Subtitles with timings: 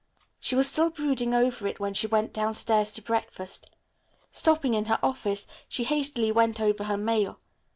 [0.39, 3.69] She was still brooding over it when she went downstairs to breakfast.
[4.31, 7.39] Stopping in her office, she hastily went over her mail.